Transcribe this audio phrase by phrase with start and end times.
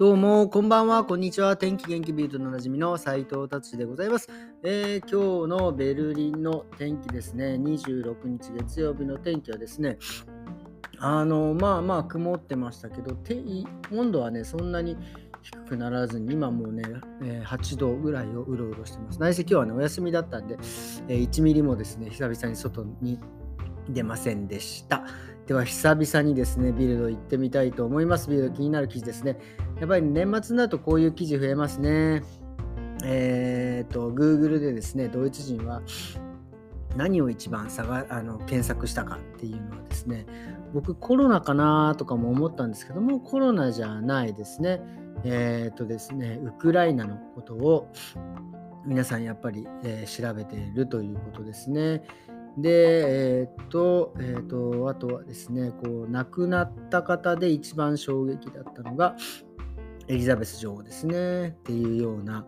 [0.00, 1.58] どうも、こんばんは、こんにちは。
[1.58, 4.30] 天気元気ビートのおなじみの斉藤達でございます、
[4.62, 9.98] えー、今日のベルリンの天気ですね、26日月曜日の天気はですね、
[10.96, 13.14] あの、まあまあ曇ってましたけど、
[13.92, 14.96] 温度はね、そんなに
[15.42, 16.82] 低くならずに、今もうね、
[17.22, 19.20] えー、8度ぐらいをうろうろしてます。
[19.20, 20.56] 内せ今日はね、お休みだったんで、
[21.08, 23.20] えー、1ミリもですね、久々に外に
[23.88, 25.04] 出ませんでした。
[25.46, 28.30] では久々にですね、ビルド行ってみたいと思います。
[28.30, 29.38] ビルド気になる記事ですね。
[29.80, 32.22] やっぱり年末になるとこういう記事増えますね。
[33.04, 35.82] えっ、と、Google でですね、ドイツ人は
[36.96, 40.26] 何を一番探あの検索したかっていうのはですね、
[40.74, 44.80] 僕コロナかなとかも思ったんですけども、コロナじゃないですね。
[45.24, 47.92] えっ、とですね、ウクライナのことを
[48.86, 52.02] 皆さんやっぱり、えー、調べているということですね。
[52.58, 59.16] で、えっ、と、えっ、と、あとはですね、こう、亡くなった方で一番衝撃だったのが、
[60.08, 62.44] エリザベス女王ですね、っていうような、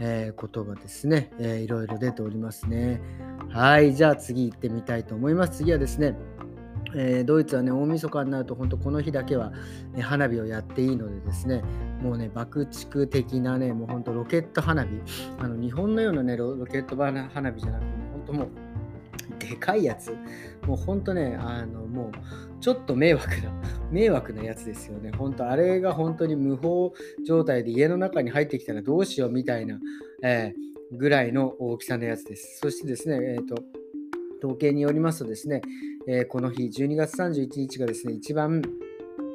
[0.00, 3.00] えー、ことがですね、えー、いろいろ出ておりますね。
[3.50, 5.58] はい、じゃあ次行ってみたいと思います。
[5.58, 6.16] 次はですね、
[6.96, 9.52] えー、ドイツはね、大晦日になると、本当この日だけは、
[9.92, 11.62] ね、花火をやっていいのでですね、
[12.02, 14.88] もうね、爆竹的なね、もう本当ロケット花火、
[15.38, 18.48] あの日本のようなねロ、ロケット花火じゃなくて、本当もう、
[19.38, 20.16] でかいやつ。
[20.66, 22.12] もうほんとね、あの、もう、
[22.60, 23.34] ちょっと迷惑な、
[23.92, 25.10] 迷惑なやつですよね。
[25.12, 26.92] 本当あれが本当に無法
[27.26, 29.80] 状態で家の中に入ってきたらどうしようみたいな、
[30.22, 32.58] えー、ぐらいの大きさのやつです。
[32.60, 33.62] そしてですね、えっ、ー、と、
[34.38, 35.62] 統計によりますとですね、
[36.06, 38.62] えー、この日、12月31日がですね、一番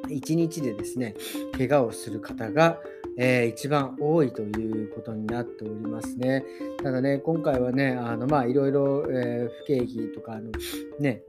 [0.08, 1.14] 1日でですね、
[1.56, 2.80] 怪我をする方が、
[3.18, 6.44] えー、一番多いということになっておりますね。
[6.82, 10.50] ただね、今回はね、あのまあいろいろ、えー、不景気とかの
[10.98, 11.22] ね、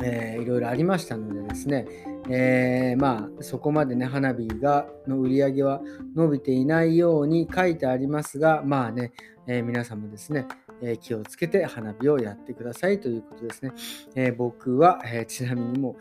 [0.00, 1.86] えー、いろいろありましたのでですね、
[2.28, 5.80] えー、まあそこまでね花火がの売り上げは
[6.14, 9.12] 伸びていないように書いてありますがまあね、
[9.46, 10.46] えー、皆さんもですね、
[10.82, 13.72] えー、気をつけて花火をやってくださいということですね、
[14.14, 15.96] え僕は、えちなみにも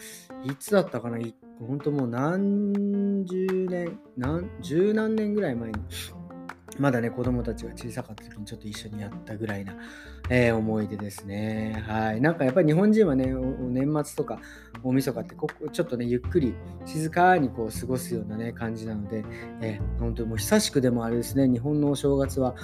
[0.45, 1.17] ういつだったかな？
[1.59, 5.75] 本当もう何十年、何十何年ぐらい前に、
[6.77, 9.73] まだね、子供たちが小さかった時にちょっと一緒にやったぐらいな、
[10.29, 11.83] えー、思い出ですね。
[11.87, 12.21] はい。
[12.21, 13.33] なんかやっぱり日本人はね、
[13.69, 14.39] 年末とか
[14.83, 16.53] 大晦日ってここちょっとね、ゆっくり
[16.85, 19.23] 静かにこう過ごすようなね、感じなので、
[19.61, 22.55] えー、本当にもう久しくでもあれですね、日本のお正月は、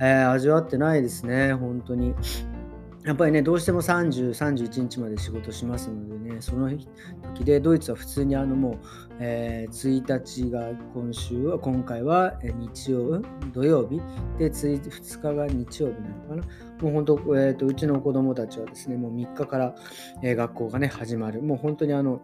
[0.00, 2.14] えー、味わってないですね、本当に。
[3.04, 6.68] やっぱりね、どうしても30、31日まで仕事しますのでね、その
[7.34, 8.78] 時で、ドイツは普通にあのもう、
[9.20, 13.22] えー、1日が今週は、今回は日曜、
[13.52, 14.00] 土曜日、
[14.38, 16.42] で、2日が日曜日なのかな。
[16.82, 19.74] もう本当、えーと、うちの子供たちはですね、もう3日から、
[20.22, 21.40] えー、学校がね、始まる。
[21.40, 22.20] もう本当にあの、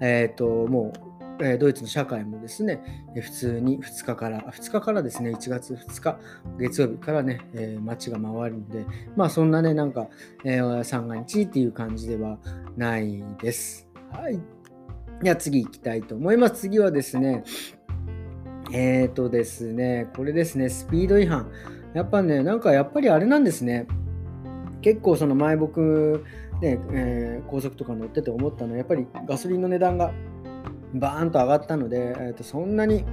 [0.00, 1.09] えっ、ー、と、もう
[1.42, 2.82] えドイツの社会もですね、
[3.14, 6.18] 普通に2日から、2日からですね、1月2日、
[6.58, 8.84] 月曜日からね、え、街が回るんで、
[9.16, 10.08] まあそんなね、なんか、
[10.44, 12.38] えー、三が日っていう感じでは
[12.76, 13.88] ないです。
[14.10, 14.40] はい。
[15.22, 16.62] では次行きたいと思います。
[16.62, 17.44] 次はですね、
[18.72, 21.50] えっ、ー、とですね、これですね、スピード違反。
[21.94, 23.86] やっぱね、なんかやっぱりあれなんですね。
[24.80, 26.24] 結構その前僕、
[26.62, 30.12] ねえー、高速とか乗ってて思ったのは、やっぱりガソリンの値段が
[30.94, 33.04] バーンと上がったので、えー、とそんなに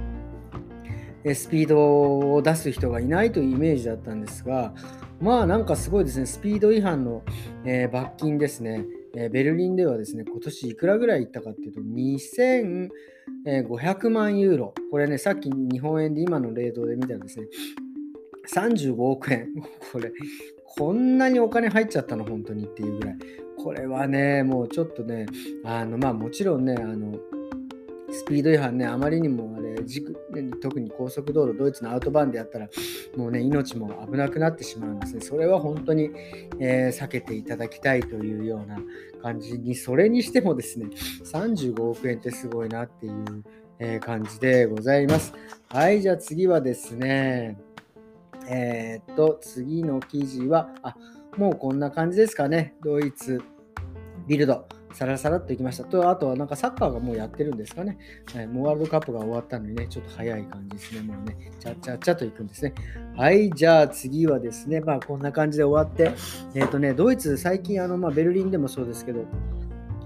[1.24, 4.72] スピードを出す人がいないというイメージだったんですが、
[5.20, 7.22] まあなんかすごいですね、スピード違反の、
[7.64, 8.84] えー、罰金ですね、
[9.16, 14.74] えー、ベルリンではですね、今年いくらぐらいいったかっていうと、2500万ユーロ。
[14.90, 17.46] これね、さっき日本円で今のレートで見たらですね、
[18.48, 19.48] 35億円。
[19.92, 20.12] これ、
[20.76, 23.18] こんなにお金入っちゃったの、本当にっていうぐらい。
[23.56, 25.26] これはね、もうちょっとね、
[25.64, 27.18] あの、まあもちろんね、あの、
[28.10, 29.76] スピード違反ね、あまりにもあれ、
[30.60, 32.68] 特に高速道路、ドイツのアウトバーンでやったら、
[33.16, 35.20] もうね、命も危なくなってしまうんですね。
[35.20, 36.10] それは本当に、
[36.58, 38.78] えー、避けていただきたいというような
[39.22, 40.86] 感じに、それにしてもですね、
[41.24, 43.44] 35億円ってすごいなっていう、
[43.78, 45.34] えー、感じでございます。
[45.68, 47.58] はい、じゃあ次はですね、
[48.48, 50.96] えー、っと、次の記事は、あ、
[51.36, 52.74] もうこんな感じですかね。
[52.82, 53.42] ドイツ
[54.26, 54.77] ビルド。
[54.92, 55.84] さらさらっといきました。
[55.84, 57.98] と、あとはなんかサッカーがもうやってるんですかね。
[58.34, 61.02] はい、もうワールドカップが終わったのにね、ちょっと早い感じですね。
[61.02, 62.74] もうね、ちゃっちゃっちゃといくんですね。
[63.16, 66.12] はい、じゃあ次はですね、まあこんな感じで終わって、
[66.54, 69.24] えっ、ー、とね、ドイツ、最近あの、まあベルリンでもそうですけど、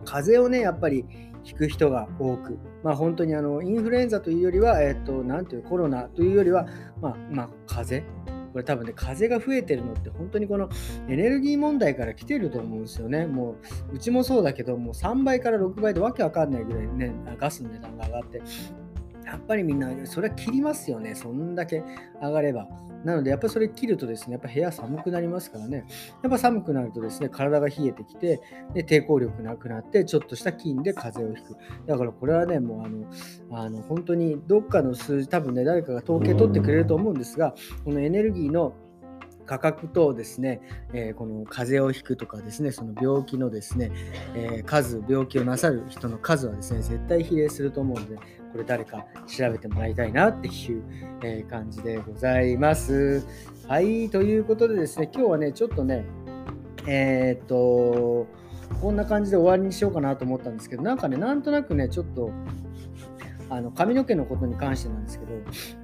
[0.05, 1.05] 風邪をね、やっぱり
[1.45, 6.67] 引く人が多く、まあ本当にあの、インフルエンザというよりは、えっ、ー、と、なんていうコロナというよりは、
[7.01, 8.22] まあ、まあ、風邪
[8.53, 10.69] これ多分ね、風が増えてるのって本当にこの
[11.09, 13.27] エネルギー問題から来てると思うんですよね。
[13.27, 13.57] も
[13.93, 18.43] う、うちもそうだけど、もう3倍から6倍でわけわかんないぐらいね、ガスの値段が上がって、
[19.25, 21.15] やっぱりみんな、それは切りますよね。
[21.15, 21.83] そんだけ
[22.21, 22.69] 上がれば。
[23.05, 25.85] なので、やっぱりそれ切るとですね、やっぱ部屋寒くなりますからね。
[26.23, 28.41] やっぱ寒くなるとですね、体が冷えてきて、
[28.75, 31.59] で抵抗力なくなって、ちょっとした菌で風邪をひく。
[31.87, 37.55] だからこれはね、もうあの、あの本当にどっかの数字、多分ね、誰かが統計取ってくれると思うんですが、
[37.85, 38.75] このエネルギーの
[39.53, 40.63] 価格とですね、
[40.95, 43.93] えー、この風邪をひくとかですね、その病気のですね、
[44.35, 48.23] えー、数、病気をなさる人の数はですね、絶対比例すると思うので、こ
[48.57, 50.83] れ誰か調べてもらいたいなっていう、
[51.23, 53.27] え、感じでございます。
[53.69, 56.07] はい、ということでですね、今日はね、ちょっとね、
[56.87, 58.27] えっと、
[58.81, 62.31] こんな感じで終わりにしようかなと思ったんですけど、なんかね、なんとなくね、ちょっと、
[63.53, 65.33] あの髪の毛のことに関してなんですけど、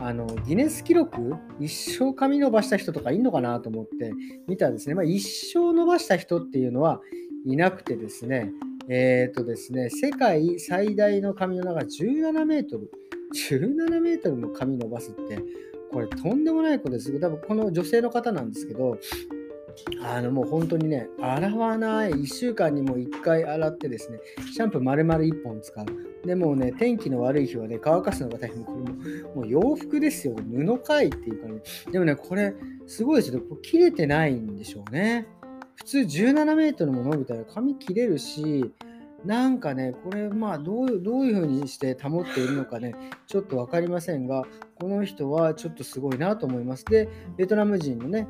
[0.01, 4.13] あのギネス記録、一生髪伸ばした人とかいるのかなと思って
[4.47, 4.95] 見たんですね。
[4.95, 5.21] まあ、一
[5.53, 7.03] 生伸ばした人っていうのは
[7.45, 8.51] いなくてですね、
[8.89, 12.91] えっ、ー、とですね、世界最大の髪の長17メートル、
[13.51, 15.39] 17メートルも髪伸ばすって、
[15.93, 17.21] これとんでもないことです。
[17.21, 18.97] 多分この女性の方なんですけど、
[20.03, 24.19] あのもう本当にね、洗わない、1週間にも1回洗ってですね、
[24.53, 25.87] シャンプー丸々1本使う。
[26.27, 28.65] でもね、天気の悪い日はね、乾かすのが大変。
[28.65, 31.61] これももう洋服ですよ、布かいっていうかね。
[31.91, 32.55] でもね、これ
[32.87, 33.41] すごいですよ。
[33.63, 35.27] 切れてないんでしょうね。
[35.77, 38.73] 普通17メートルも伸びたら髪切れるし、
[39.25, 42.95] なんかね、これまあどうどういうふうにして保っているのかね、
[43.27, 44.45] ちょっと分かりませんが、
[44.77, 46.85] この人はちょっとすごいなと思います。
[46.85, 48.29] で、ベトナム人のね、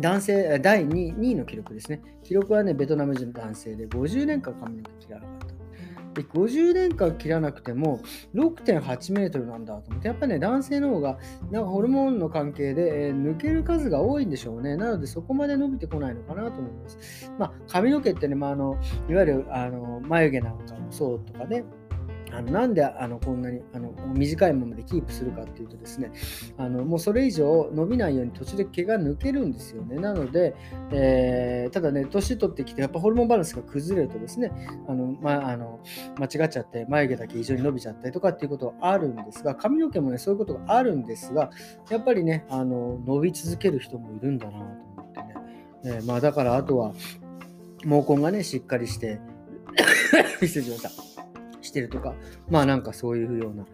[0.00, 2.02] 男性、第 2, 2位の記録ですね。
[2.22, 5.52] 記録はね、ベトナム人の男性で50年間髪の毛切らなかった。
[6.12, 8.00] で50年間切らなくても
[8.34, 11.18] 6.8メートルなんだと思って、やっぱりね、男性の方が
[11.50, 14.76] なんかホルモンの関係で、えー、抜ける数が多いんでしょうね。
[14.76, 17.32] なので、そこまで伸びてこないのかなと思います。
[17.38, 18.78] まあ、髪の毛ってね、まあ、あの
[19.08, 21.64] いわゆるあの眉毛なんかもそうとかね、
[22.34, 26.12] あのなんであのこんなにあの短いままでキープするかっていうとですね
[26.56, 29.96] あのもうそれ以上伸びないように途中で毛が抜けるんですよね。
[29.96, 30.54] なので、
[30.90, 34.50] えー、ただね年取ってきてやっぱホルモンバランスが崩れるとですね
[34.88, 35.80] あの、まあの
[36.18, 41.50] 間違っちゃって眉毛だけ異常に伸びちゃったりとかっていうことはあるんですが髪の毛もねそういうことがあるんですが
[41.90, 45.34] やっぱりねあの伸び続ける人もいるんだなと思ってね、
[45.84, 46.92] えー、まあ、だからあとは
[47.82, 49.20] 毛根がねしっかりして
[50.40, 51.11] 失礼しました。
[51.62, 52.14] してるとか、
[52.48, 53.64] まあなんかそういうような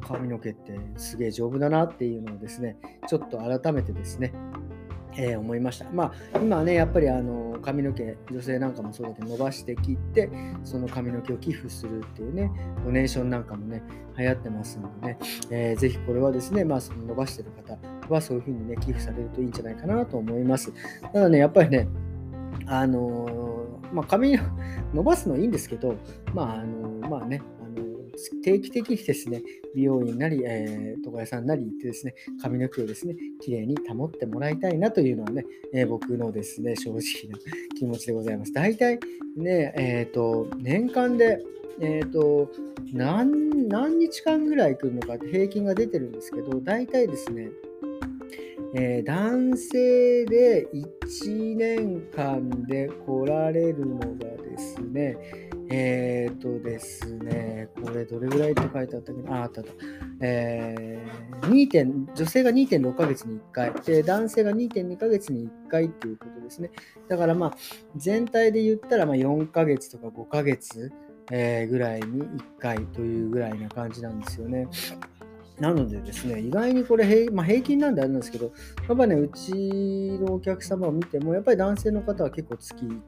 [0.00, 2.76] 髪の毛ってすげえ丈夫だなっていうのをですね、
[3.08, 4.32] ちょっと改めてですね、
[5.16, 5.86] えー、思いました。
[5.90, 10.30] まあ今ね、やっぱりあの髪の毛、女性なんかもそうだけど伸ばして切って、
[10.62, 12.50] その髪の毛を寄付するっていうね、
[12.84, 13.82] ドネーションなんかもね、
[14.16, 15.18] 流行ってますのでね、
[15.50, 17.78] えー、ぜひこれはですね、まあその伸ばしてる方
[18.08, 20.72] はそういうふうにね、寄付されるといいんじゃないかなと思います。
[21.12, 21.88] ただね、やっぱりね、
[22.66, 23.57] あのー、
[23.92, 24.38] まあ、髪
[24.94, 25.96] 伸ばすのいいんですけど、
[26.34, 27.86] まあ、あの、まあね、あの
[28.42, 29.42] 定期的にですね、
[29.74, 36.98] 美容院なり、えー、床屋さんなり行ってですね、髪の毛をですね、綺麗に保ってもらいたいなというのはね、えー、僕のですね、正直
[37.30, 37.38] な
[37.78, 38.52] 気持ちでございます。
[38.52, 38.98] 大体
[39.36, 41.44] ね、えっ、ー、と、年間で、
[41.80, 42.50] えっ、と
[42.92, 47.50] 何、何日間ぐらい来るのかって平均が出てるんですけど、大体ですね、
[48.74, 55.16] えー、男性で1年間で来られるのがですね、
[55.70, 59.72] えっ、ー、とですね、これどれぐらいって書いてあったっけなあ、あったあった。
[60.20, 66.70] えー、2点女性が2.6ヶ月に1回で、男性が2.2ヶ月に1回っていうことですね。
[67.08, 67.56] だからまあ、
[67.96, 70.92] 全体で言ったらま4ヶ月とか5ヶ月、
[71.30, 74.68] えー、ぐらいに1回というぐらいな感じなんですよね。
[75.60, 78.52] なのでですね、意外にこれ平,、まあ、平均なんであれなんですけど、
[78.88, 79.52] やっぱね、うち
[80.20, 82.98] のお客様を見ても、やっぱり男性の方は結構月1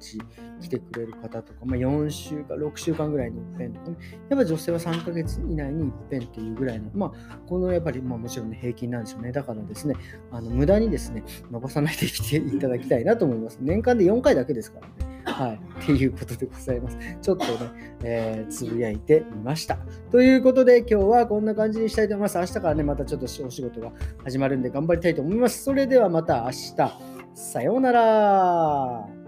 [0.60, 3.96] 来てくれる方とか、まあ、4週間、6週間ぐらいに一遍とかね、
[4.28, 9.32] やっぱ女性は3ヶ月以内に一遍っていうぐらいの、まあ、このやっぱり、まあ、もちろん、ね、平均なんでしょうね。
[9.32, 9.94] だからですね、
[10.32, 13.58] あの無駄にですね、伸ばさないで来ていただきたいなと思います。
[13.60, 15.10] 年間で4回だけですからね。
[15.24, 15.60] はい。
[15.82, 16.98] っていうことでございます。
[17.20, 19.78] ちょっとね、えー、つぶやいてみました。
[20.10, 22.38] ということで、今日はこんな感じにしたいと思います。
[22.40, 23.92] 明日からね、またちょっとお仕事が
[24.24, 25.64] 始まるんで頑張りたいと思います。
[25.64, 27.20] それではまた明日。
[27.34, 29.19] さようなら。